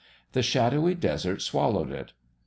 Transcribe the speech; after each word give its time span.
The 0.31 0.41
shadowy 0.41 0.95
desert 0.95 1.43
swallowed 1.43 1.91
it. 1.91 2.13